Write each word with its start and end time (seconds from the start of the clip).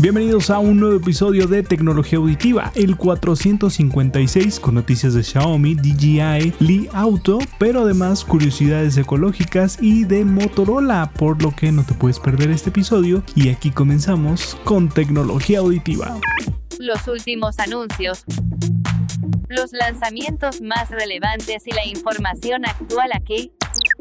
Bienvenidos 0.00 0.48
a 0.48 0.58
un 0.58 0.80
nuevo 0.80 0.96
episodio 0.96 1.46
de 1.46 1.62
Tecnología 1.62 2.18
Auditiva, 2.18 2.72
el 2.74 2.96
456 2.96 4.58
con 4.58 4.76
noticias 4.76 5.12
de 5.12 5.22
Xiaomi, 5.22 5.74
DJI, 5.74 6.54
Li 6.58 6.88
Auto, 6.94 7.38
pero 7.58 7.82
además 7.82 8.24
curiosidades 8.24 8.96
ecológicas 8.96 9.76
y 9.78 10.04
de 10.04 10.24
Motorola, 10.24 11.12
por 11.18 11.42
lo 11.42 11.54
que 11.54 11.70
no 11.70 11.84
te 11.84 11.92
puedes 11.92 12.18
perder 12.18 12.48
este 12.48 12.70
episodio 12.70 13.22
y 13.34 13.50
aquí 13.50 13.70
comenzamos 13.70 14.56
con 14.64 14.88
Tecnología 14.88 15.58
Auditiva. 15.58 16.16
Los 16.78 17.06
últimos 17.06 17.58
anuncios 17.58 18.24
los 19.50 19.72
lanzamientos 19.72 20.62
más 20.62 20.88
relevantes 20.88 21.66
y 21.66 21.72
la 21.72 21.84
información 21.84 22.64
actual 22.64 23.10
aquí 23.12 23.52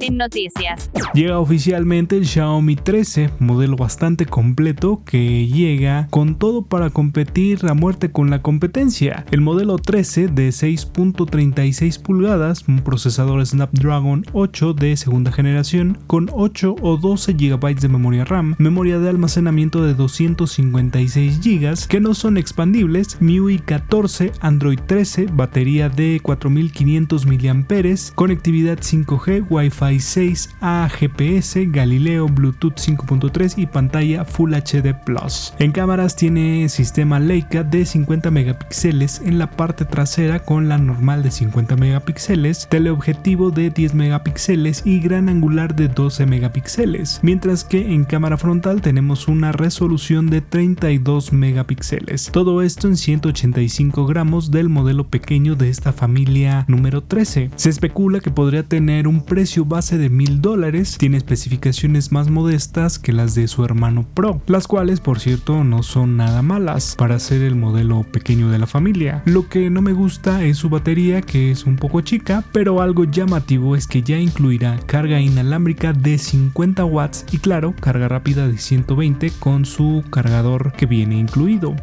en 0.02 0.18
noticias. 0.18 0.90
Llega 1.14 1.40
oficialmente 1.40 2.18
el 2.18 2.26
Xiaomi 2.26 2.76
13, 2.76 3.32
modelo 3.40 3.76
bastante 3.76 4.26
completo 4.26 5.02
que 5.06 5.48
llega 5.48 6.08
con 6.10 6.36
todo 6.36 6.64
para 6.64 6.90
competir 6.90 7.66
a 7.68 7.74
muerte 7.74 8.12
con 8.12 8.30
la 8.30 8.42
competencia. 8.42 9.26
El 9.32 9.42
modelo 9.42 9.78
13 9.78 10.28
de 10.28 10.50
6.36 10.50 12.02
pulgadas, 12.02 12.68
un 12.68 12.80
procesador 12.80 13.46
Snapdragon 13.46 14.26
8 14.34 14.74
de 14.74 14.96
segunda 14.98 15.32
generación 15.32 15.98
con 16.08 16.30
8 16.32 16.76
o 16.82 16.98
12 16.98 17.34
GB 17.34 17.76
de 17.80 17.88
memoria 17.88 18.26
RAM, 18.26 18.56
memoria 18.58 19.00
de 19.00 19.10
almacenamiento 19.10 19.84
de 19.84 19.94
256 19.94 21.40
GB 21.42 21.88
que 21.88 22.00
no 22.00 22.14
son 22.14 22.38
expandibles, 22.38 23.18
MIUI 23.20 23.60
14, 23.60 24.32
Android 24.42 24.80
13, 24.86 25.28
batería 25.34 25.90
de 25.90 26.20
4500 26.22 27.26
mAh, 27.26 28.16
conectividad 28.16 28.80
5G, 28.80 29.46
Wi-Fi 29.50 29.89
6 29.98 30.58
a 30.62 30.88
GPS, 30.88 31.66
Galileo, 31.72 32.28
Bluetooth 32.28 32.76
5.3 32.76 33.58
y 33.58 33.66
pantalla 33.66 34.26
Full 34.26 34.54
HD 34.54 34.94
Plus. 35.06 35.54
En 35.58 35.72
cámaras 35.72 36.16
tiene 36.16 36.68
sistema 36.70 37.20
Leica 37.20 37.64
de 37.64 37.86
50 37.86 38.30
megapíxeles 38.30 39.22
en 39.26 39.40
la 39.40 39.52
parte 39.52 39.86
trasera 39.86 40.40
con 40.40 40.68
la 40.68 40.78
normal 40.78 41.24
de 41.24 41.32
50 41.32 41.78
megapíxeles, 41.78 42.68
teleobjetivo 42.70 43.52
de 43.52 43.70
10 43.70 43.94
megapíxeles 43.94 44.84
y 44.86 45.00
gran 45.00 45.30
angular 45.30 45.76
de 45.76 45.88
12 45.88 46.26
megapíxeles, 46.26 47.20
mientras 47.24 47.64
que 47.64 47.94
en 47.94 48.04
cámara 48.04 48.38
frontal 48.38 48.82
tenemos 48.82 49.28
una 49.28 49.52
resolución 49.52 50.30
de 50.30 50.42
32 50.42 51.32
megapíxeles. 51.32 52.30
Todo 52.32 52.62
esto 52.62 52.88
en 52.88 52.98
185 52.98 54.06
gramos 54.06 54.52
del 54.52 54.68
modelo 54.68 55.08
pequeño 55.08 55.56
de 55.56 55.70
esta 55.70 55.94
familia 55.94 56.66
número 56.68 57.02
13. 57.04 57.52
Se 57.56 57.70
especula 57.70 58.20
que 58.20 58.32
podría 58.32 58.64
tener 58.64 59.08
un 59.08 59.24
precio 59.24 59.66
de 59.80 60.10
mil 60.10 60.42
dólares, 60.42 60.98
tiene 60.98 61.16
especificaciones 61.16 62.12
más 62.12 62.30
modestas 62.30 63.00
que 63.00 63.14
las 63.14 63.34
de 63.34 63.48
su 63.48 63.64
hermano 63.64 64.06
Pro, 64.14 64.42
las 64.46 64.68
cuales 64.68 65.00
por 65.00 65.22
cierto 65.22 65.64
no 65.64 65.84
son 65.84 66.18
nada 66.18 66.42
malas 66.42 66.96
para 66.98 67.18
ser 67.18 67.44
el 67.44 67.56
modelo 67.56 68.04
pequeño 68.04 68.52
de 68.52 68.60
la 68.60 68.68
familia. 68.68 69.24
Lo 69.26 69.48
que 69.48 69.70
no 69.70 69.82
me 69.82 69.94
gusta 69.94 70.44
es 70.44 70.58
su 70.58 70.70
batería 70.70 71.22
que 71.22 71.50
es 71.50 71.66
un 71.66 71.78
poco 71.78 72.02
chica, 72.02 72.44
pero 72.52 72.82
algo 72.82 73.06
llamativo 73.06 73.78
es 73.78 73.88
que 73.88 74.02
ya 74.02 74.18
incluirá 74.18 74.78
carga 74.86 75.22
inalámbrica 75.22 75.94
de 75.94 76.18
50 76.18 76.84
watts 76.84 77.26
y 77.32 77.38
claro, 77.38 77.74
carga 77.80 78.10
rápida 78.10 78.50
de 78.50 78.58
120 78.58 79.32
con 79.40 79.66
su 79.66 80.04
cargador 80.12 80.74
que 80.74 80.88
viene 80.88 81.18
incluido. 81.18 81.74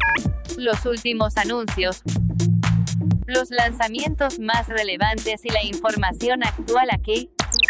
Los 0.55 0.85
últimos 0.85 1.35
anuncios 1.37 2.03
los 3.27 3.51
lanzamientos 3.51 4.39
más 4.39 4.67
relevantes 4.69 5.43
y 5.43 5.49
la 5.49 5.63
información 5.63 6.43
actual 6.43 6.87
aquí 6.91 7.29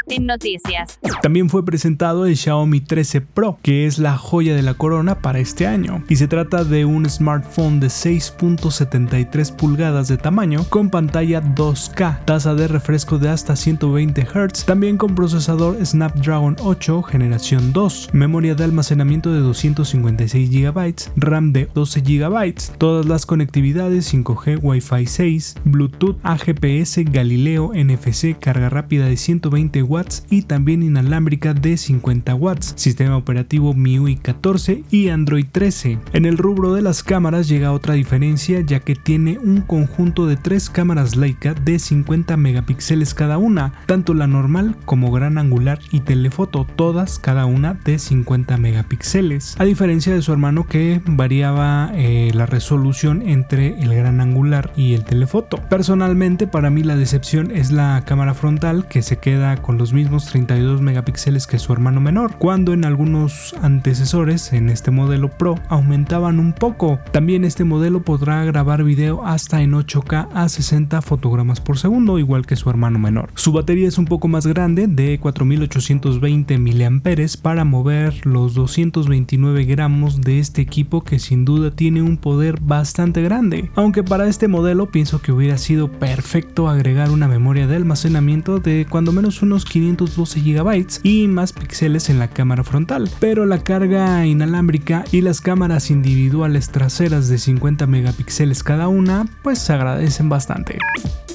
en 0.09 0.25
noticias. 0.25 0.99
También 1.21 1.49
fue 1.49 1.65
presentado 1.65 2.25
el 2.25 2.37
Xiaomi 2.37 2.81
13 2.81 3.21
Pro, 3.21 3.59
que 3.61 3.85
es 3.85 3.99
la 3.99 4.17
joya 4.17 4.55
de 4.55 4.61
la 4.61 4.75
corona 4.75 5.21
para 5.21 5.39
este 5.39 5.67
año, 5.67 6.03
y 6.09 6.15
se 6.15 6.27
trata 6.27 6.63
de 6.63 6.85
un 6.85 7.09
smartphone 7.09 7.79
de 7.79 7.87
6.73 7.87 9.55
pulgadas 9.55 10.07
de 10.07 10.17
tamaño 10.17 10.65
con 10.69 10.89
pantalla 10.89 11.41
2K, 11.41 12.25
tasa 12.25 12.55
de 12.55 12.67
refresco 12.67 13.19
de 13.19 13.29
hasta 13.29 13.55
120 13.55 14.25
Hz, 14.25 14.65
también 14.65 14.97
con 14.97 15.15
procesador 15.15 15.83
Snapdragon 15.85 16.55
8 16.61 17.03
generación 17.03 17.73
2, 17.73 18.09
memoria 18.13 18.55
de 18.55 18.63
almacenamiento 18.63 19.33
de 19.33 19.39
256 19.39 20.49
GB, 20.49 20.93
RAM 21.15 21.53
de 21.53 21.67
12 21.73 22.01
GB, 22.01 22.77
todas 22.77 23.05
las 23.05 23.25
conectividades 23.25 24.13
5G, 24.13 24.59
Wi-Fi 24.61 25.05
6, 25.05 25.55
Bluetooth, 25.65 26.17
AGPS, 26.23 26.99
Galileo, 27.11 27.71
NFC, 27.73 28.37
carga 28.39 28.69
rápida 28.69 29.05
de 29.05 29.17
120 29.17 29.83
watts 29.83 29.96
y 30.29 30.43
también 30.43 30.83
inalámbrica 30.83 31.53
de 31.53 31.75
50 31.75 32.35
watts, 32.35 32.73
sistema 32.75 33.17
operativo 33.17 33.73
MIUI 33.73 34.17
14 34.17 34.83
y 34.91 35.09
Android 35.09 35.45
13. 35.51 35.97
En 36.13 36.25
el 36.25 36.37
rubro 36.37 36.75
de 36.75 36.81
las 36.81 37.01
cámaras 37.01 37.47
llega 37.47 37.71
otra 37.71 37.95
diferencia 37.95 38.61
ya 38.61 38.79
que 38.81 38.95
tiene 38.95 39.39
un 39.39 39.61
conjunto 39.61 40.27
de 40.27 40.37
tres 40.37 40.69
cámaras 40.69 41.15
Leica 41.15 41.53
de 41.53 41.79
50 41.79 42.37
megapíxeles 42.37 43.13
cada 43.13 43.37
una, 43.37 43.73
tanto 43.87 44.13
la 44.13 44.27
normal 44.27 44.75
como 44.85 45.11
gran 45.11 45.37
angular 45.37 45.79
y 45.91 46.01
telefoto, 46.01 46.67
todas 46.75 47.17
cada 47.17 47.45
una 47.45 47.73
de 47.73 47.97
50 47.97 48.57
megapíxeles, 48.57 49.55
a 49.59 49.65
diferencia 49.65 50.13
de 50.13 50.21
su 50.21 50.31
hermano 50.31 50.67
que 50.67 51.01
variaba 51.05 51.91
eh, 51.95 52.31
la 52.35 52.45
resolución 52.45 53.23
entre 53.23 53.79
el 53.81 53.95
gran 53.95 54.21
angular 54.21 54.71
y 54.75 54.93
el 54.93 55.03
telefoto. 55.03 55.57
Personalmente 55.69 56.45
para 56.45 56.69
mí 56.69 56.83
la 56.83 56.95
decepción 56.95 57.51
es 57.51 57.71
la 57.71 58.03
cámara 58.05 58.33
frontal 58.33 58.87
que 58.87 59.01
se 59.01 59.17
queda 59.17 59.57
con 59.57 59.77
los 59.77 59.86
mismos 59.93 60.25
32 60.25 60.81
megapíxeles 60.81 61.47
que 61.47 61.59
su 61.59 61.73
hermano 61.73 62.01
menor, 62.01 62.37
cuando 62.37 62.73
en 62.73 62.85
algunos 62.85 63.55
antecesores 63.61 64.53
en 64.53 64.69
este 64.69 64.91
modelo 64.91 65.29
Pro 65.29 65.55
aumentaban 65.69 66.39
un 66.39 66.53
poco. 66.53 66.99
También 67.11 67.45
este 67.45 67.63
modelo 67.63 68.01
podrá 68.01 68.43
grabar 68.45 68.83
video 68.83 69.25
hasta 69.25 69.61
en 69.61 69.73
8K 69.73 70.29
a 70.33 70.49
60 70.49 71.01
fotogramas 71.01 71.61
por 71.61 71.77
segundo, 71.77 72.19
igual 72.19 72.45
que 72.45 72.55
su 72.55 72.69
hermano 72.69 72.99
menor. 72.99 73.29
Su 73.35 73.51
batería 73.51 73.87
es 73.87 73.97
un 73.97 74.05
poco 74.05 74.27
más 74.27 74.47
grande, 74.47 74.87
de 74.87 75.19
4820 75.19 76.57
mAh, 76.57 77.27
para 77.41 77.65
mover 77.65 78.25
los 78.25 78.53
229 78.53 79.65
gramos 79.65 80.21
de 80.21 80.39
este 80.39 80.61
equipo 80.61 81.03
que 81.03 81.19
sin 81.19 81.45
duda 81.45 81.71
tiene 81.71 82.01
un 82.01 82.17
poder 82.17 82.59
bastante 82.61 83.21
grande. 83.21 83.71
Aunque 83.75 84.03
para 84.03 84.27
este 84.27 84.47
modelo 84.47 84.91
pienso 84.91 85.21
que 85.21 85.31
hubiera 85.31 85.57
sido 85.57 85.91
perfecto 85.91 86.69
agregar 86.69 87.11
una 87.11 87.27
memoria 87.27 87.67
de 87.67 87.75
almacenamiento 87.75 88.59
de 88.59 88.85
cuando 88.89 89.11
menos 89.11 89.41
unos 89.41 89.65
512 89.77 90.39
GB 90.41 90.87
y 91.03 91.27
más 91.27 91.53
píxeles 91.53 92.09
en 92.09 92.19
la 92.19 92.29
cámara 92.29 92.63
frontal, 92.63 93.09
pero 93.19 93.45
la 93.45 93.63
carga 93.63 94.25
inalámbrica 94.25 95.03
y 95.11 95.21
las 95.21 95.39
cámaras 95.39 95.91
individuales 95.91 96.71
traseras 96.71 97.29
de 97.29 97.37
50 97.37 97.85
megapíxeles 97.85 98.63
cada 98.63 98.87
una 98.87 99.25
pues 99.43 99.59
se 99.59 99.73
agradecen 99.73 100.29
bastante. 100.29 100.79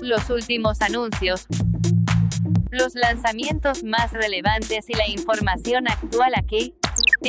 Los 0.00 0.28
últimos 0.30 0.80
anuncios 0.80 1.47
los 2.70 2.94
lanzamientos 2.94 3.84
más 3.84 4.12
relevantes 4.12 4.88
y 4.88 4.94
la 4.94 5.06
información 5.06 5.88
actual 5.88 6.32
aquí 6.36 6.74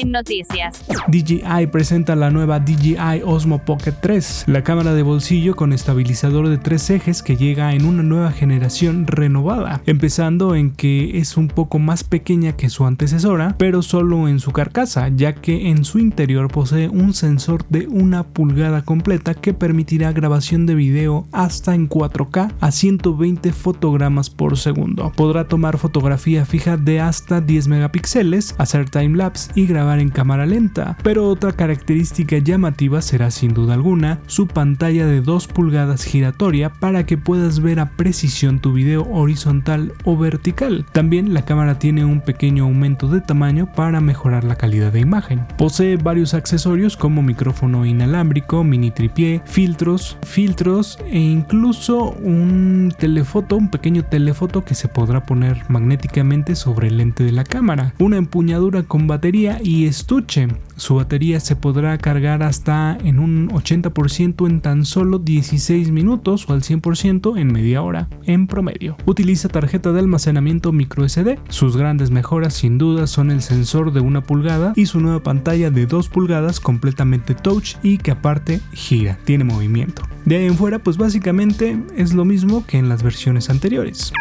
noticias. 0.01 0.83
DJI 1.07 1.67
presenta 1.71 2.15
la 2.15 2.31
nueva 2.31 2.59
DJI 2.59 3.21
Osmo 3.23 3.59
Pocket 3.59 3.93
3, 4.01 4.45
la 4.47 4.63
cámara 4.63 4.93
de 4.93 5.03
bolsillo 5.03 5.55
con 5.55 5.71
estabilizador 5.71 6.49
de 6.49 6.57
tres 6.57 6.89
ejes 6.89 7.21
que 7.21 7.37
llega 7.37 7.73
en 7.73 7.85
una 7.85 8.01
nueva 8.01 8.31
generación 8.31 9.05
renovada, 9.05 9.81
empezando 9.85 10.55
en 10.55 10.71
que 10.71 11.19
es 11.19 11.37
un 11.37 11.47
poco 11.47 11.77
más 11.77 12.03
pequeña 12.03 12.53
que 12.53 12.69
su 12.69 12.85
antecesora, 12.85 13.55
pero 13.57 13.83
solo 13.83 14.27
en 14.27 14.39
su 14.39 14.51
carcasa, 14.51 15.09
ya 15.09 15.33
que 15.33 15.69
en 15.69 15.85
su 15.85 15.99
interior 15.99 16.47
posee 16.47 16.89
un 16.89 17.13
sensor 17.13 17.65
de 17.69 17.87
una 17.87 18.23
pulgada 18.23 18.81
completa 18.81 19.35
que 19.35 19.53
permitirá 19.53 20.11
grabación 20.11 20.65
de 20.65 20.75
video 20.75 21.27
hasta 21.31 21.75
en 21.75 21.87
4K 21.87 22.51
a 22.59 22.71
120 22.71 23.53
fotogramas 23.53 24.31
por 24.31 24.57
segundo. 24.57 25.11
Podrá 25.15 25.47
tomar 25.47 25.77
fotografía 25.77 26.45
fija 26.45 26.77
de 26.77 26.99
hasta 26.99 27.41
10 27.41 27.67
megapíxeles, 27.67 28.55
hacer 28.57 28.89
timelapse 28.89 29.51
y 29.55 29.67
grabar 29.67 29.82
en 29.83 30.09
cámara 30.09 30.45
lenta, 30.45 30.97
pero 31.03 31.27
otra 31.27 31.51
característica 31.51 32.37
llamativa 32.37 33.01
será 33.01 33.29
sin 33.31 33.53
duda 33.53 33.73
alguna 33.73 34.19
su 34.27 34.47
pantalla 34.47 35.05
de 35.05 35.21
2 35.21 35.47
pulgadas 35.47 36.03
giratoria 36.03 36.71
para 36.71 37.05
que 37.05 37.17
puedas 37.17 37.59
ver 37.59 37.79
a 37.79 37.91
precisión 37.91 38.59
tu 38.59 38.71
video 38.73 39.05
horizontal 39.11 39.93
o 40.05 40.17
vertical. 40.17 40.85
También 40.93 41.33
la 41.33 41.43
cámara 41.43 41.79
tiene 41.79 42.05
un 42.05 42.21
pequeño 42.21 42.63
aumento 42.63 43.07
de 43.09 43.21
tamaño 43.21 43.71
para 43.75 43.99
mejorar 43.99 44.45
la 44.45 44.55
calidad 44.55 44.93
de 44.93 45.01
imagen. 45.01 45.45
Posee 45.57 45.97
varios 45.97 46.33
accesorios 46.33 46.95
como 46.95 47.21
micrófono 47.21 47.85
inalámbrico, 47.85 48.63
mini 48.63 48.89
tripié, 48.89 49.41
filtros, 49.45 50.17
filtros 50.23 50.97
e 51.11 51.19
incluso 51.19 52.11
un 52.11 52.93
telefoto, 52.97 53.57
un 53.57 53.69
pequeño 53.69 54.03
telefoto 54.05 54.63
que 54.63 54.75
se 54.75 54.87
podrá 54.87 55.25
poner 55.25 55.63
magnéticamente 55.67 56.55
sobre 56.55 56.87
el 56.87 56.97
lente 56.97 57.23
de 57.23 57.33
la 57.33 57.43
cámara, 57.43 57.93
una 57.99 58.17
empuñadura 58.17 58.83
con 58.83 59.07
batería 59.07 59.59
y 59.61 59.72
estuche. 59.81 60.47
Su 60.75 60.95
batería 60.95 61.39
se 61.39 61.55
podrá 61.55 61.97
cargar 61.97 62.43
hasta 62.43 62.97
en 63.03 63.19
un 63.19 63.49
80% 63.49 64.47
en 64.47 64.61
tan 64.61 64.85
solo 64.85 65.19
16 65.19 65.91
minutos 65.91 66.49
o 66.49 66.53
al 66.53 66.61
100% 66.61 67.39
en 67.39 67.51
media 67.51 67.81
hora 67.81 68.07
en 68.25 68.47
promedio. 68.47 68.97
Utiliza 69.05 69.49
tarjeta 69.49 69.91
de 69.91 69.99
almacenamiento 69.99 70.71
micro 70.71 71.07
SD. 71.07 71.39
Sus 71.49 71.77
grandes 71.77 72.11
mejoras 72.11 72.53
sin 72.53 72.77
duda 72.77 73.07
son 73.07 73.31
el 73.31 73.41
sensor 73.41 73.93
de 73.93 73.99
una 73.99 74.21
pulgada 74.21 74.73
y 74.75 74.85
su 74.85 74.99
nueva 74.99 75.21
pantalla 75.21 75.69
de 75.71 75.85
2 75.85 76.09
pulgadas 76.09 76.59
completamente 76.59 77.35
touch 77.35 77.75
y 77.83 77.97
que 77.97 78.11
aparte 78.11 78.61
gira, 78.73 79.17
tiene 79.25 79.43
movimiento. 79.43 80.03
De 80.25 80.37
ahí 80.37 80.45
en 80.45 80.55
fuera 80.55 80.79
pues 80.79 80.97
básicamente 80.97 81.77
es 81.95 82.13
lo 82.13 82.25
mismo 82.25 82.65
que 82.65 82.77
en 82.77 82.89
las 82.89 83.03
versiones 83.03 83.49
anteriores. 83.49 84.13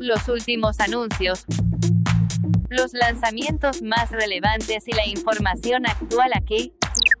Los 0.00 0.28
últimos 0.28 0.80
anuncios 0.80 1.44
los 2.72 2.92
lanzamientos 2.94 3.82
más 3.82 4.10
relevantes 4.10 4.88
y 4.88 4.92
la 4.92 5.06
información 5.06 5.86
actual 5.86 6.32
aquí 6.34 6.72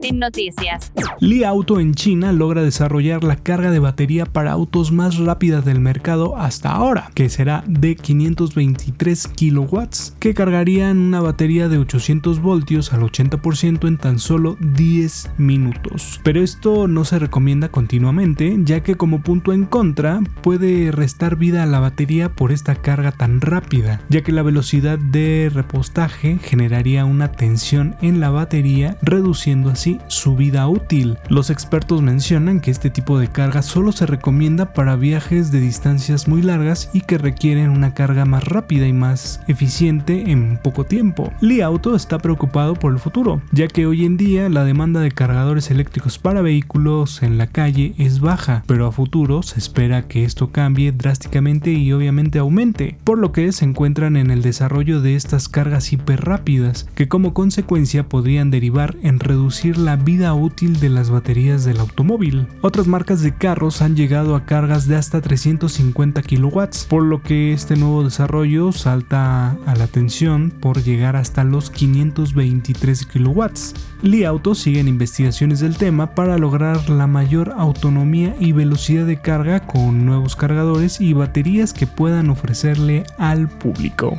en 0.02 0.18
noticias. 0.18 0.92
Li 1.20 1.44
Auto 1.44 1.80
en 1.80 1.94
China 1.94 2.32
logra 2.32 2.62
desarrollar 2.62 3.24
la 3.24 3.36
carga 3.36 3.70
de 3.70 3.78
batería 3.78 4.26
para 4.26 4.52
autos 4.52 4.92
más 4.92 5.18
rápida 5.18 5.60
del 5.60 5.80
mercado 5.80 6.36
hasta 6.36 6.70
ahora, 6.70 7.10
que 7.14 7.28
será 7.28 7.64
de 7.66 7.94
523 7.94 9.28
kilowatts, 9.28 10.16
que 10.18 10.34
cargarían 10.34 10.98
una 10.98 11.20
batería 11.20 11.68
de 11.68 11.78
800 11.78 12.40
voltios 12.40 12.92
al 12.92 13.02
80% 13.02 13.86
en 13.86 13.98
tan 13.98 14.18
solo 14.18 14.56
10 14.60 15.32
minutos. 15.38 16.20
Pero 16.24 16.42
esto 16.42 16.88
no 16.88 17.04
se 17.04 17.18
recomienda 17.18 17.68
continuamente, 17.68 18.56
ya 18.64 18.82
que 18.82 18.96
como 18.96 19.22
punto 19.22 19.52
en 19.52 19.64
contra 19.64 20.20
puede 20.42 20.90
restar 20.90 21.36
vida 21.36 21.62
a 21.62 21.66
la 21.66 21.80
batería 21.80 22.32
por 22.34 22.52
esta 22.52 22.74
carga 22.74 23.12
tan 23.12 23.40
rápida, 23.40 24.00
ya 24.08 24.22
que 24.22 24.32
la 24.32 24.42
velocidad 24.42 24.98
de 24.98 25.50
repostaje 25.52 26.38
generaría 26.42 27.04
una 27.04 27.32
tensión 27.32 27.96
en 28.02 28.20
la 28.20 28.30
batería, 28.30 28.96
reduciendo 29.02 29.70
así 29.70 29.91
su 30.08 30.36
vida 30.36 30.66
útil. 30.68 31.18
Los 31.28 31.50
expertos 31.50 32.02
mencionan 32.02 32.60
que 32.60 32.70
este 32.70 32.90
tipo 32.90 33.18
de 33.18 33.28
carga 33.28 33.62
solo 33.62 33.92
se 33.92 34.06
recomienda 34.06 34.72
para 34.72 34.96
viajes 34.96 35.50
de 35.50 35.60
distancias 35.60 36.28
muy 36.28 36.42
largas 36.42 36.90
y 36.92 37.02
que 37.02 37.18
requieren 37.18 37.70
una 37.70 37.94
carga 37.94 38.24
más 38.24 38.44
rápida 38.44 38.86
y 38.86 38.92
más 38.92 39.40
eficiente 39.48 40.30
en 40.30 40.58
poco 40.62 40.84
tiempo. 40.84 41.32
Li 41.40 41.60
Auto 41.60 41.94
está 41.94 42.18
preocupado 42.18 42.74
por 42.74 42.92
el 42.92 42.98
futuro, 42.98 43.42
ya 43.52 43.68
que 43.68 43.86
hoy 43.86 44.04
en 44.04 44.16
día 44.16 44.48
la 44.48 44.64
demanda 44.64 45.00
de 45.00 45.10
cargadores 45.10 45.70
eléctricos 45.70 46.18
para 46.18 46.42
vehículos 46.42 47.22
en 47.22 47.38
la 47.38 47.46
calle 47.46 47.94
es 47.98 48.20
baja, 48.20 48.62
pero 48.66 48.86
a 48.86 48.92
futuro 48.92 49.42
se 49.42 49.58
espera 49.58 50.08
que 50.08 50.24
esto 50.24 50.50
cambie 50.50 50.92
drásticamente 50.92 51.72
y 51.72 51.92
obviamente 51.92 52.38
aumente, 52.38 52.96
por 53.04 53.18
lo 53.18 53.32
que 53.32 53.52
se 53.52 53.64
encuentran 53.64 54.16
en 54.16 54.30
el 54.30 54.42
desarrollo 54.42 55.00
de 55.00 55.16
estas 55.16 55.48
cargas 55.48 55.92
hiper 55.92 56.24
rápidas, 56.24 56.86
que 56.94 57.08
como 57.08 57.34
consecuencia 57.34 58.08
podrían 58.08 58.50
derivar 58.50 58.96
en 59.02 59.20
reducir 59.20 59.78
la 59.84 59.96
vida 59.96 60.34
útil 60.34 60.80
de 60.80 60.88
las 60.88 61.10
baterías 61.10 61.64
del 61.64 61.80
automóvil. 61.80 62.46
Otras 62.60 62.86
marcas 62.86 63.22
de 63.22 63.34
carros 63.34 63.82
han 63.82 63.96
llegado 63.96 64.36
a 64.36 64.44
cargas 64.46 64.86
de 64.86 64.96
hasta 64.96 65.20
350 65.20 66.22
kilowatts, 66.22 66.86
por 66.88 67.02
lo 67.02 67.22
que 67.22 67.52
este 67.52 67.76
nuevo 67.76 68.04
desarrollo 68.04 68.72
salta 68.72 69.56
a 69.66 69.74
la 69.76 69.84
atención 69.84 70.50
por 70.50 70.82
llegar 70.82 71.16
hasta 71.16 71.44
los 71.44 71.70
523 71.70 73.06
kilowatts. 73.06 73.74
Li 74.02 74.24
Auto 74.24 74.54
sigue 74.54 74.80
en 74.80 74.88
investigaciones 74.88 75.60
del 75.60 75.76
tema 75.76 76.14
para 76.14 76.38
lograr 76.38 76.88
la 76.88 77.06
mayor 77.06 77.52
autonomía 77.56 78.34
y 78.38 78.52
velocidad 78.52 79.06
de 79.06 79.20
carga 79.20 79.66
con 79.66 80.06
nuevos 80.06 80.36
cargadores 80.36 81.00
y 81.00 81.12
baterías 81.12 81.72
que 81.72 81.86
puedan 81.86 82.30
ofrecerle 82.30 83.04
al 83.18 83.48
público. 83.48 84.16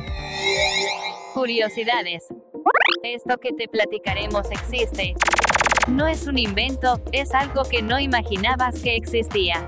Curiosidades. 1.34 2.24
Esto 3.02 3.36
que 3.38 3.52
te 3.52 3.68
platicaremos 3.68 4.46
existe. 4.50 5.14
No 5.86 6.06
es 6.06 6.26
un 6.26 6.38
invento, 6.38 7.00
es 7.12 7.34
algo 7.34 7.64
que 7.64 7.82
no 7.82 8.00
imaginabas 8.00 8.80
que 8.80 8.96
existía. 8.96 9.66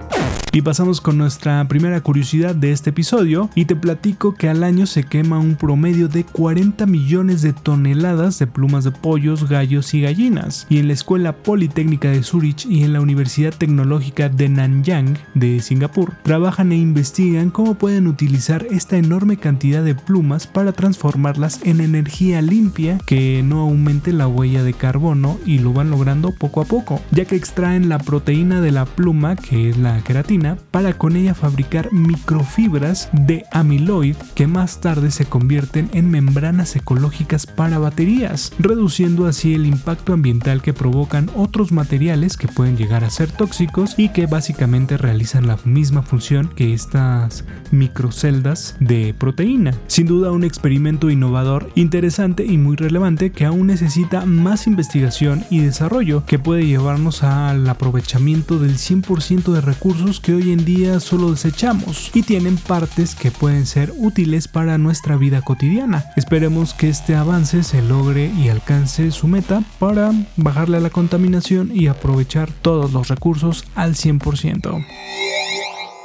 Y 0.57 0.63
pasamos 0.63 1.03
con 1.03 1.19
nuestra 1.19 1.69
primera 1.69 2.01
curiosidad 2.01 2.55
de 2.55 2.73
este 2.73 2.89
episodio 2.89 3.51
y 3.55 3.67
te 3.67 3.77
platico 3.77 4.33
que 4.33 4.49
al 4.49 4.65
año 4.65 4.87
se 4.87 5.05
quema 5.05 5.39
un 5.39 5.55
promedio 5.57 6.09
de 6.09 6.25
40 6.25 6.87
millones 6.87 7.43
de 7.43 7.53
toneladas 7.53 8.39
de 8.39 8.47
plumas 8.47 8.85
de 8.85 8.91
pollos, 8.91 9.51
gallos 9.51 9.93
y 9.93 10.01
gallinas. 10.01 10.67
Y 10.71 10.79
en 10.79 10.87
la 10.87 10.95
Escuela 10.95 11.37
Politécnica 11.37 12.09
de 12.09 12.23
Zurich 12.23 12.65
y 12.65 12.85
en 12.85 12.95
la 12.95 13.03
Universidad 13.03 13.53
Tecnológica 13.53 14.31
de 14.31 14.49
Nanyang 14.49 15.19
de 15.35 15.61
Singapur 15.61 16.15
trabajan 16.23 16.73
e 16.73 16.77
investigan 16.79 17.51
cómo 17.51 17.75
pueden 17.75 18.07
utilizar 18.07 18.67
esta 18.71 18.97
enorme 18.97 19.37
cantidad 19.37 19.85
de 19.85 19.95
plumas 19.95 20.47
para 20.47 20.73
transformarlas 20.73 21.61
en 21.65 21.83
energía 21.83 22.41
limpia 22.41 22.97
que 23.05 23.43
no 23.43 23.61
aumente 23.61 24.11
la 24.11 24.27
huella 24.27 24.63
de 24.63 24.73
carbono 24.73 25.39
y 25.45 25.59
lo 25.59 25.75
van 25.75 25.91
logrando 25.91 26.33
poco 26.33 26.63
a 26.63 26.65
poco, 26.65 27.03
ya 27.11 27.27
que 27.27 27.37
extraen 27.37 27.91
la 27.91 27.99
proteína 27.99 28.63
de 28.63 28.71
la 28.71 28.87
pluma 28.87 29.37
que 29.37 29.69
es 29.69 29.77
la 29.77 30.03
queratina 30.03 30.46
para 30.55 30.97
con 30.97 31.17
ella 31.17 31.35
fabricar 31.35 31.93
microfibras 31.93 33.09
de 33.13 33.45
amiloid 33.51 34.17
que 34.35 34.47
más 34.47 34.81
tarde 34.81 35.11
se 35.11 35.25
convierten 35.25 35.91
en 35.93 36.11
membranas 36.11 36.77
ecológicas 36.77 37.47
para 37.47 37.79
baterías, 37.79 38.53
reduciendo 38.59 39.27
así 39.27 39.55
el 39.55 39.67
impacto 39.67 40.13
ambiental 40.13 40.63
que 40.63 40.73
provocan 40.73 41.31
otros 41.35 41.73
materiales 41.73 42.37
que 42.37 42.49
pueden 42.49 42.77
llegar 42.77 43.03
a 43.03 43.11
ser 43.11 43.31
tóxicos 43.33 43.95
y 43.97 44.11
que 44.11 44.27
básicamente 44.27 44.97
realizan 44.97 45.47
la 45.47 45.59
misma 45.65 46.03
función 46.03 46.49
que 46.55 46.73
estas 46.73 47.45
microceldas 47.71 48.77
de 48.79 49.15
proteína. 49.19 49.75
Sin 49.87 50.07
duda 50.07 50.31
un 50.31 50.45
experimento 50.45 51.11
innovador, 51.11 51.71
interesante 51.75 52.45
y 52.45 52.59
muy 52.59 52.77
relevante 52.77 53.33
que 53.33 53.45
aún 53.45 53.67
necesita 53.67 54.27
más 54.27 54.67
investigación 54.67 55.45
y 55.51 55.61
desarrollo 55.61 56.25
que 56.27 56.39
puede 56.39 56.67
llevarnos 56.67 57.23
al 57.23 57.69
aprovechamiento 57.69 58.59
del 58.59 58.77
100% 58.77 59.53
de 59.53 59.61
recursos 59.61 60.21
que 60.21 60.35
hoy 60.37 60.53
en 60.53 60.65
día 60.65 61.01
solo 61.01 61.31
desechamos 61.31 62.11
y 62.15 62.23
tienen 62.23 62.57
partes 62.57 63.15
que 63.15 63.31
pueden 63.31 63.67
ser 63.67 63.93
útiles 63.97 64.49
para 64.49 64.79
nuestra 64.79 65.17
vida 65.17 65.43
cotidiana. 65.43 66.05
Esperemos 66.17 66.75
que 66.75 66.89
este 66.89 67.15
avance 67.15 67.63
se 67.63 67.83
logre 67.83 68.27
y 68.27 68.49
alcance 68.49 69.11
su 69.11 69.27
meta 69.29 69.63
para 69.79 70.13
bajarle 70.37 70.77
a 70.77 70.81
la 70.81 70.91
contaminación 70.91 71.71
y 71.75 71.89
aprovechar 71.89 72.51
todos 72.63 72.93
los 72.93 73.09
recursos 73.09 73.65
al 73.75 73.95
100%. 73.95 74.87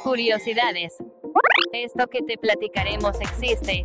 Curiosidades. 0.03 0.93
Esto 1.73 2.07
que 2.07 2.21
te 2.21 2.38
platicaremos 2.38 3.15
existe. 3.21 3.83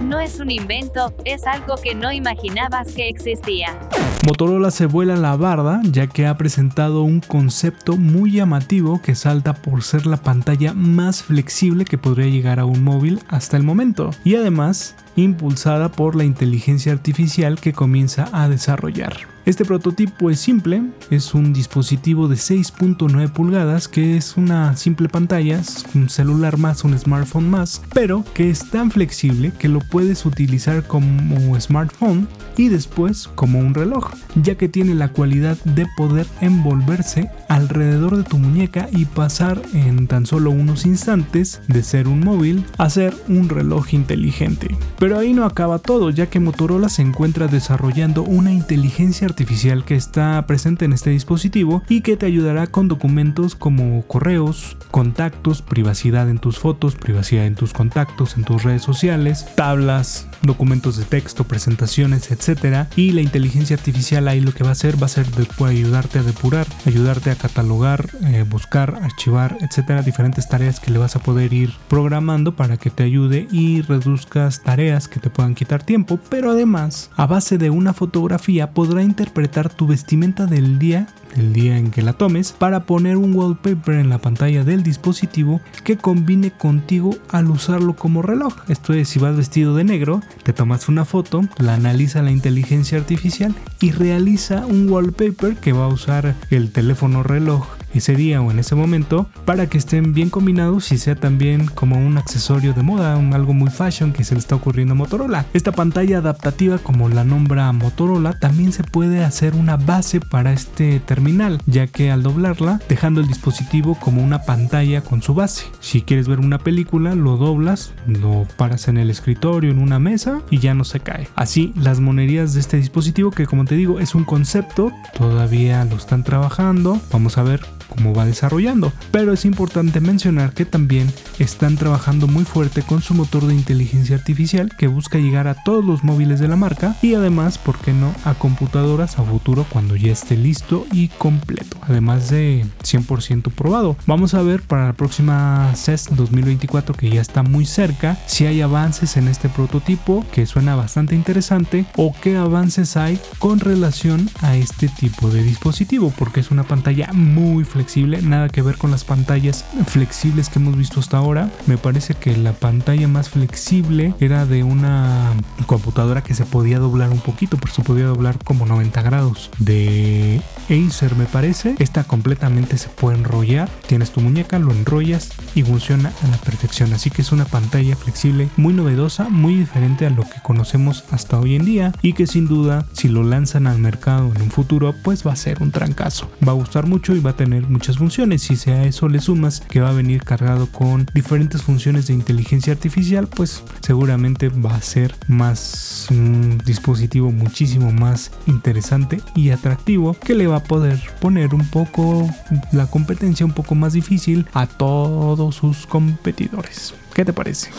No 0.00 0.18
es 0.18 0.40
un 0.40 0.50
invento, 0.50 1.14
es 1.24 1.46
algo 1.46 1.76
que 1.82 1.94
no 1.94 2.12
imaginabas 2.12 2.92
que 2.92 3.08
existía. 3.08 3.78
Motorola 4.26 4.70
se 4.70 4.86
vuela 4.86 5.16
la 5.16 5.36
barda 5.36 5.80
ya 5.84 6.06
que 6.06 6.26
ha 6.26 6.36
presentado 6.36 7.02
un 7.02 7.20
concepto 7.20 7.96
muy 7.96 8.32
llamativo 8.32 9.00
que 9.02 9.14
salta 9.14 9.54
por 9.54 9.82
ser 9.82 10.06
la 10.06 10.16
pantalla 10.16 10.72
más 10.74 11.22
flexible 11.22 11.84
que 11.84 11.98
podría 11.98 12.28
llegar 12.28 12.58
a 12.58 12.64
un 12.64 12.82
móvil 12.82 13.20
hasta 13.28 13.56
el 13.56 13.62
momento 13.62 14.10
y 14.24 14.34
además 14.34 14.96
impulsada 15.16 15.90
por 15.90 16.16
la 16.16 16.24
inteligencia 16.24 16.92
artificial 16.92 17.60
que 17.60 17.72
comienza 17.72 18.28
a 18.32 18.48
desarrollar. 18.48 19.33
Este 19.46 19.66
prototipo 19.66 20.30
es 20.30 20.40
simple, 20.40 20.84
es 21.10 21.34
un 21.34 21.52
dispositivo 21.52 22.28
de 22.28 22.36
6.9 22.36 23.30
pulgadas 23.30 23.88
que 23.88 24.16
es 24.16 24.38
una 24.38 24.74
simple 24.74 25.10
pantalla, 25.10 25.60
un 25.94 26.08
celular 26.08 26.56
más, 26.56 26.82
un 26.82 26.98
smartphone 26.98 27.50
más, 27.50 27.82
pero 27.92 28.24
que 28.32 28.48
es 28.48 28.70
tan 28.70 28.90
flexible 28.90 29.52
que 29.58 29.68
lo 29.68 29.80
puedes 29.80 30.24
utilizar 30.24 30.86
como 30.86 31.60
smartphone 31.60 32.26
y 32.56 32.68
después 32.68 33.28
como 33.34 33.58
un 33.58 33.74
reloj, 33.74 34.12
ya 34.34 34.54
que 34.54 34.70
tiene 34.70 34.94
la 34.94 35.08
cualidad 35.08 35.58
de 35.64 35.86
poder 35.94 36.26
envolverse 36.40 37.30
alrededor 37.50 38.16
de 38.16 38.22
tu 38.22 38.38
muñeca 38.38 38.88
y 38.92 39.04
pasar 39.04 39.60
en 39.74 40.06
tan 40.06 40.24
solo 40.24 40.52
unos 40.52 40.86
instantes 40.86 41.60
de 41.68 41.82
ser 41.82 42.08
un 42.08 42.20
móvil 42.20 42.64
a 42.78 42.88
ser 42.88 43.14
un 43.28 43.50
reloj 43.50 43.92
inteligente. 43.92 44.74
Pero 44.98 45.18
ahí 45.18 45.34
no 45.34 45.44
acaba 45.44 45.78
todo, 45.80 46.08
ya 46.08 46.30
que 46.30 46.40
Motorola 46.40 46.88
se 46.88 47.02
encuentra 47.02 47.46
desarrollando 47.46 48.22
una 48.22 48.50
inteligencia 48.50 49.26
artificial 49.34 49.84
que 49.84 49.96
está 49.96 50.46
presente 50.46 50.84
en 50.84 50.92
este 50.92 51.10
dispositivo 51.10 51.82
y 51.88 52.02
que 52.02 52.16
te 52.16 52.24
ayudará 52.24 52.68
con 52.68 52.86
documentos 52.86 53.56
como 53.56 54.06
correos, 54.06 54.76
contactos, 54.92 55.60
privacidad 55.60 56.30
en 56.30 56.38
tus 56.38 56.60
fotos, 56.60 56.94
privacidad 56.94 57.44
en 57.44 57.56
tus 57.56 57.72
contactos, 57.72 58.36
en 58.36 58.44
tus 58.44 58.62
redes 58.62 58.82
sociales, 58.82 59.44
tablas, 59.56 60.28
documentos 60.46 60.96
de 60.96 61.04
texto, 61.04 61.44
presentaciones, 61.44 62.30
etcétera. 62.30 62.88
Y 62.96 63.12
la 63.12 63.20
inteligencia 63.20 63.76
artificial 63.76 64.28
ahí 64.28 64.40
lo 64.40 64.52
que 64.52 64.64
va 64.64 64.70
a 64.70 64.72
hacer 64.72 65.00
va 65.00 65.06
a 65.06 65.08
ser 65.08 65.26
de, 65.32 65.46
ayudarte 65.64 66.18
a 66.18 66.22
depurar, 66.22 66.66
ayudarte 66.84 67.30
a 67.30 67.36
catalogar, 67.36 68.08
eh, 68.24 68.44
buscar, 68.48 68.98
archivar, 69.02 69.56
etcétera, 69.60 70.02
diferentes 70.02 70.48
tareas 70.48 70.80
que 70.80 70.90
le 70.90 70.98
vas 70.98 71.16
a 71.16 71.20
poder 71.20 71.52
ir 71.52 71.72
programando 71.88 72.56
para 72.56 72.76
que 72.76 72.90
te 72.90 73.02
ayude 73.02 73.48
y 73.50 73.82
reduzcas 73.82 74.62
tareas 74.62 75.08
que 75.08 75.20
te 75.20 75.30
puedan 75.30 75.54
quitar 75.54 75.82
tiempo, 75.82 76.18
pero 76.28 76.50
además, 76.50 77.10
a 77.16 77.26
base 77.26 77.58
de 77.58 77.70
una 77.70 77.92
fotografía 77.92 78.72
podrá 78.72 79.02
interpretar 79.02 79.72
tu 79.72 79.86
vestimenta 79.86 80.46
del 80.46 80.78
día 80.78 81.08
el 81.36 81.52
día 81.52 81.78
en 81.78 81.90
que 81.90 82.02
la 82.02 82.12
tomes 82.12 82.52
para 82.52 82.84
poner 82.84 83.16
un 83.16 83.34
wallpaper 83.34 83.96
en 83.96 84.08
la 84.08 84.18
pantalla 84.18 84.64
del 84.64 84.82
dispositivo 84.82 85.60
que 85.82 85.96
combine 85.96 86.50
contigo 86.50 87.16
al 87.30 87.50
usarlo 87.50 87.96
como 87.96 88.22
reloj. 88.22 88.54
Esto 88.68 88.92
es, 88.92 89.08
si 89.08 89.18
vas 89.18 89.36
vestido 89.36 89.74
de 89.74 89.84
negro, 89.84 90.20
te 90.42 90.52
tomas 90.52 90.88
una 90.88 91.04
foto, 91.04 91.42
la 91.58 91.74
analiza 91.74 92.22
la 92.22 92.30
inteligencia 92.30 92.98
artificial 92.98 93.54
y 93.80 93.92
realiza 93.92 94.66
un 94.66 94.90
wallpaper 94.90 95.56
que 95.56 95.72
va 95.72 95.84
a 95.84 95.88
usar 95.88 96.34
el 96.50 96.72
teléfono 96.72 97.22
reloj 97.22 97.66
ese 97.98 98.14
día 98.14 98.40
o 98.42 98.50
en 98.50 98.58
ese 98.58 98.74
momento 98.74 99.28
para 99.44 99.68
que 99.68 99.78
estén 99.78 100.14
bien 100.14 100.30
combinados 100.30 100.92
y 100.92 100.98
sea 100.98 101.14
también 101.14 101.66
como 101.66 101.96
un 101.96 102.18
accesorio 102.18 102.72
de 102.72 102.82
moda, 102.82 103.14
algo 103.34 103.52
muy 103.52 103.70
fashion 103.70 104.12
que 104.12 104.24
se 104.24 104.34
le 104.34 104.40
está 104.40 104.54
ocurriendo 104.54 104.92
a 104.92 104.96
Motorola. 104.96 105.46
Esta 105.52 105.72
pantalla 105.72 106.18
adaptativa 106.18 106.78
como 106.78 107.08
la 107.08 107.24
nombra 107.24 107.72
Motorola 107.72 108.38
también 108.38 108.72
se 108.72 108.84
puede 108.84 109.24
hacer 109.24 109.54
una 109.54 109.76
base 109.76 110.20
para 110.20 110.52
este 110.52 111.00
terminal, 111.00 111.60
ya 111.66 111.86
que 111.86 112.10
al 112.10 112.22
doblarla 112.22 112.80
dejando 112.88 113.20
el 113.20 113.26
dispositivo 113.26 113.94
como 113.94 114.22
una 114.22 114.42
pantalla 114.42 115.00
con 115.00 115.22
su 115.22 115.34
base. 115.34 115.66
Si 115.80 116.02
quieres 116.02 116.28
ver 116.28 116.40
una 116.40 116.58
película, 116.58 117.14
lo 117.14 117.36
doblas, 117.36 117.92
lo 118.06 118.46
paras 118.56 118.88
en 118.88 118.98
el 118.98 119.10
escritorio, 119.10 119.70
en 119.70 119.78
una 119.78 119.98
mesa 119.98 120.40
y 120.50 120.58
ya 120.58 120.74
no 120.74 120.84
se 120.84 121.00
cae. 121.00 121.28
Así 121.34 121.72
las 121.76 122.00
monerías 122.00 122.54
de 122.54 122.60
este 122.60 122.76
dispositivo 122.76 123.30
que 123.30 123.46
como 123.46 123.64
te 123.64 123.74
digo 123.74 124.00
es 124.00 124.14
un 124.14 124.24
concepto, 124.24 124.92
todavía 125.16 125.84
lo 125.84 125.96
están 125.96 126.24
trabajando, 126.24 127.00
vamos 127.10 127.38
a 127.38 127.42
ver 127.42 127.60
cómo 127.88 128.14
va 128.14 128.26
desarrollando. 128.26 128.92
Pero 129.10 129.32
es 129.32 129.44
importante 129.44 130.00
mencionar 130.00 130.52
que 130.52 130.64
también 130.64 131.12
están 131.38 131.76
trabajando 131.76 132.26
muy 132.26 132.44
fuerte 132.44 132.82
con 132.82 133.02
su 133.02 133.14
motor 133.14 133.46
de 133.46 133.54
inteligencia 133.54 134.16
artificial 134.16 134.72
que 134.76 134.86
busca 134.86 135.18
llegar 135.18 135.48
a 135.48 135.56
todos 135.64 135.84
los 135.84 136.04
móviles 136.04 136.40
de 136.40 136.48
la 136.48 136.56
marca 136.56 136.96
y 137.02 137.14
además, 137.14 137.58
¿por 137.58 137.78
qué 137.78 137.92
no?, 137.92 138.14
a 138.24 138.34
computadoras 138.34 139.18
a 139.18 139.22
futuro 139.22 139.66
cuando 139.70 139.96
ya 139.96 140.12
esté 140.12 140.36
listo 140.36 140.86
y 140.92 141.08
completo, 141.08 141.76
además 141.82 142.30
de 142.30 142.64
100% 142.82 143.52
probado. 143.52 143.96
Vamos 144.06 144.34
a 144.34 144.42
ver 144.42 144.62
para 144.62 144.86
la 144.86 144.92
próxima 144.92 145.72
CES 145.74 146.08
2024 146.10 146.94
que 146.94 147.10
ya 147.10 147.20
está 147.20 147.42
muy 147.42 147.66
cerca 147.66 148.18
si 148.26 148.46
hay 148.46 148.60
avances 148.60 149.16
en 149.16 149.28
este 149.28 149.48
prototipo 149.48 150.24
que 150.32 150.46
suena 150.46 150.74
bastante 150.74 151.14
interesante 151.14 151.86
o 151.96 152.14
qué 152.22 152.36
avances 152.36 152.96
hay 152.96 153.18
con 153.38 153.60
relación 153.60 154.28
a 154.40 154.56
este 154.56 154.88
tipo 154.88 155.30
de 155.30 155.42
dispositivo 155.42 156.12
porque 156.18 156.40
es 156.40 156.50
una 156.50 156.64
pantalla 156.64 157.10
muy 157.12 157.64
flexible, 157.74 158.22
nada 158.22 158.48
que 158.48 158.62
ver 158.62 158.78
con 158.78 158.92
las 158.92 159.04
pantallas 159.04 159.64
flexibles 159.86 160.48
que 160.48 160.60
hemos 160.60 160.76
visto 160.76 161.00
hasta 161.00 161.18
ahora. 161.18 161.50
Me 161.66 161.76
parece 161.76 162.14
que 162.14 162.36
la 162.36 162.52
pantalla 162.52 163.08
más 163.08 163.28
flexible 163.28 164.14
era 164.20 164.46
de 164.46 164.62
una 164.62 165.32
computadora 165.66 166.22
que 166.22 166.34
se 166.34 166.44
podía 166.44 166.78
doblar 166.78 167.10
un 167.10 167.18
poquito, 167.18 167.56
pero 167.56 167.74
se 167.74 167.82
podía 167.82 168.06
doblar 168.06 168.38
como 168.44 168.64
90 168.64 169.02
grados. 169.02 169.50
De 169.58 170.40
Acer 170.70 171.16
me 171.16 171.24
parece, 171.24 171.74
esta 171.80 172.04
completamente 172.04 172.78
se 172.78 172.88
puede 172.88 173.18
enrollar. 173.18 173.68
Tienes 173.88 174.12
tu 174.12 174.20
muñeca, 174.20 174.58
lo 174.60 174.70
enrollas 174.70 175.30
y 175.56 175.64
funciona 175.64 176.12
a 176.22 176.28
la 176.28 176.36
perfección. 176.38 176.92
Así 176.92 177.10
que 177.10 177.22
es 177.22 177.32
una 177.32 177.44
pantalla 177.44 177.96
flexible 177.96 178.48
muy 178.56 178.72
novedosa, 178.72 179.28
muy 179.28 179.56
diferente 179.56 180.06
a 180.06 180.10
lo 180.10 180.22
que 180.22 180.40
conocemos 180.42 181.04
hasta 181.10 181.40
hoy 181.40 181.56
en 181.56 181.64
día 181.64 181.92
y 182.02 182.12
que 182.12 182.28
sin 182.28 182.46
duda 182.46 182.86
si 182.92 183.08
lo 183.08 183.24
lanzan 183.24 183.66
al 183.66 183.78
mercado 183.78 184.32
en 184.34 184.42
un 184.42 184.50
futuro 184.50 184.94
pues 185.02 185.26
va 185.26 185.32
a 185.32 185.36
ser 185.36 185.60
un 185.60 185.72
trancazo. 185.72 186.30
Va 186.46 186.52
a 186.52 186.56
gustar 186.56 186.86
mucho 186.86 187.16
y 187.16 187.20
va 187.20 187.30
a 187.30 187.36
tener 187.36 187.63
muchas 187.68 187.98
funciones. 187.98 188.42
Si 188.42 188.70
a 188.70 188.84
eso 188.84 189.08
le 189.08 189.20
sumas 189.20 189.60
que 189.60 189.80
va 189.80 189.90
a 189.90 189.92
venir 189.92 190.22
cargado 190.22 190.66
con 190.66 191.06
diferentes 191.14 191.62
funciones 191.62 192.06
de 192.06 192.14
inteligencia 192.14 192.72
artificial, 192.72 193.26
pues 193.26 193.62
seguramente 193.80 194.48
va 194.48 194.74
a 194.74 194.82
ser 194.82 195.14
más 195.28 196.06
un 196.10 196.58
dispositivo 196.64 197.30
muchísimo 197.32 197.92
más 197.92 198.30
interesante 198.46 199.20
y 199.34 199.50
atractivo 199.50 200.14
que 200.14 200.34
le 200.34 200.46
va 200.46 200.56
a 200.56 200.62
poder 200.64 201.00
poner 201.20 201.54
un 201.54 201.66
poco 201.68 202.28
la 202.72 202.86
competencia 202.86 203.46
un 203.46 203.52
poco 203.52 203.74
más 203.74 203.92
difícil 203.92 204.46
a 204.52 204.66
todos 204.66 205.54
sus 205.54 205.86
competidores. 205.86 206.94
¿Qué 207.14 207.24
te 207.24 207.32
parece? 207.32 207.70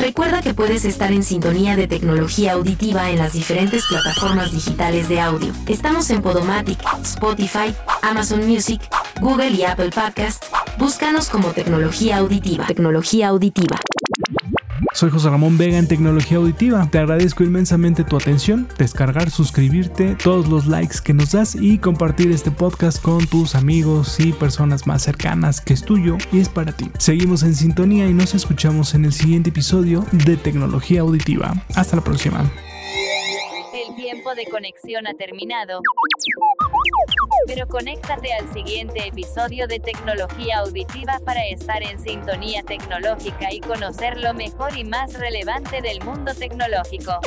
Recuerda 0.00 0.40
que 0.40 0.54
puedes 0.54 0.86
estar 0.86 1.12
en 1.12 1.22
sintonía 1.22 1.76
de 1.76 1.86
tecnología 1.86 2.52
auditiva 2.52 3.10
en 3.10 3.18
las 3.18 3.34
diferentes 3.34 3.84
plataformas 3.86 4.52
digitales 4.52 5.10
de 5.10 5.20
audio. 5.20 5.52
Estamos 5.66 6.08
en 6.08 6.22
Podomatic, 6.22 6.78
Spotify, 7.02 7.74
Amazon 8.00 8.46
Music, 8.46 8.80
Google 9.20 9.50
y 9.50 9.64
Apple 9.64 9.90
Podcast. 9.90 10.44
Búscanos 10.78 11.28
como 11.28 11.48
tecnología 11.48 12.16
auditiva. 12.16 12.66
Tecnología 12.66 13.28
auditiva. 13.28 13.76
Soy 14.92 15.10
José 15.10 15.30
Ramón 15.30 15.56
Vega 15.56 15.78
en 15.78 15.88
Tecnología 15.88 16.38
Auditiva. 16.38 16.88
Te 16.90 16.98
agradezco 16.98 17.44
inmensamente 17.44 18.04
tu 18.04 18.16
atención, 18.16 18.68
descargar, 18.78 19.30
suscribirte, 19.30 20.16
todos 20.16 20.48
los 20.48 20.66
likes 20.66 20.96
que 21.02 21.14
nos 21.14 21.32
das 21.32 21.54
y 21.54 21.78
compartir 21.78 22.30
este 22.30 22.50
podcast 22.50 23.00
con 23.02 23.26
tus 23.26 23.54
amigos 23.54 24.18
y 24.20 24.32
personas 24.32 24.86
más 24.86 25.02
cercanas 25.02 25.60
que 25.60 25.74
es 25.74 25.82
tuyo 25.84 26.18
y 26.32 26.40
es 26.40 26.48
para 26.48 26.72
ti. 26.72 26.90
Seguimos 26.98 27.42
en 27.42 27.54
sintonía 27.54 28.06
y 28.06 28.12
nos 28.12 28.34
escuchamos 28.34 28.94
en 28.94 29.04
el 29.04 29.12
siguiente 29.12 29.50
episodio 29.50 30.04
de 30.12 30.36
Tecnología 30.36 31.00
Auditiva. 31.00 31.54
Hasta 31.74 31.96
la 31.96 32.04
próxima. 32.04 32.50
El 33.72 33.94
tiempo 33.96 34.34
de 34.34 34.46
conexión 34.46 35.06
ha 35.06 35.14
terminado. 35.14 35.80
Pero 37.46 37.66
conéctate 37.66 38.32
al 38.32 38.52
siguiente 38.52 39.08
episodio 39.08 39.66
de 39.66 39.80
Tecnología 39.80 40.58
Auditiva 40.58 41.18
para 41.24 41.44
estar 41.46 41.82
en 41.82 41.98
sintonía 41.98 42.62
tecnológica 42.62 43.52
y 43.52 43.60
conocer 43.60 44.18
lo 44.20 44.32
mejor 44.32 44.76
y 44.76 44.84
más 44.84 45.14
relevante 45.14 45.82
del 45.82 46.02
mundo 46.02 46.32
tecnológico. 46.34 47.18